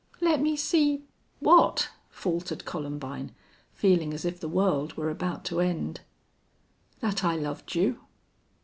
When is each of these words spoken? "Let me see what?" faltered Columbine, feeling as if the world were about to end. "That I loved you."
"Let 0.19 0.41
me 0.41 0.55
see 0.55 1.03
what?" 1.41 1.89
faltered 2.09 2.65
Columbine, 2.65 3.33
feeling 3.71 4.15
as 4.15 4.25
if 4.25 4.39
the 4.39 4.49
world 4.49 4.97
were 4.97 5.11
about 5.11 5.45
to 5.45 5.59
end. 5.59 6.01
"That 7.01 7.23
I 7.23 7.35
loved 7.35 7.75
you." 7.75 7.99